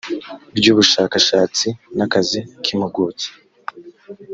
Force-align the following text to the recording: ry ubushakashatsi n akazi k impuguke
ry 0.57 0.67
ubushakashatsi 0.73 1.67
n 1.97 1.99
akazi 2.05 2.39
k 2.63 2.65
impuguke 2.73 3.27